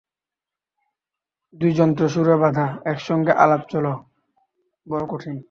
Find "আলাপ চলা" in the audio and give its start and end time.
3.43-3.93